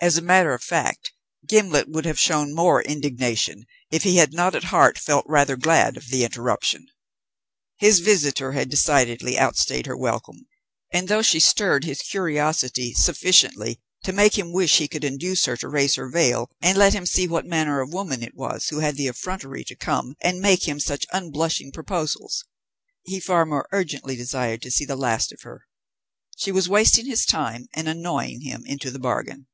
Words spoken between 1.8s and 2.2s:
would have